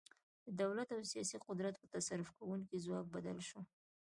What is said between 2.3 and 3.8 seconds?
کوونکي ځواک بدل شو.